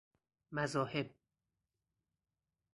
مذاهب 0.51 1.15